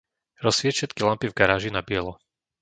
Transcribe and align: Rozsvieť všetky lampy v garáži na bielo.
Rozsvieť 0.45 0.73
všetky 0.75 0.97
lampy 1.07 1.25
v 1.29 1.37
garáži 1.39 1.69
na 1.73 1.81
bielo. 1.89 2.13